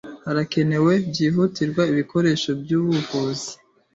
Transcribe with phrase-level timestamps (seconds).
[0.25, 3.51] Harakenewe byihutirwa ibikoresho byubuvuzi.